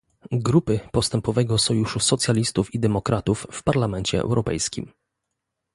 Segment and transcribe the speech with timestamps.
[0.31, 4.91] Grupy Postępowego Sojuszu Socjalistów i Demokratów w Parlamencie Europejskim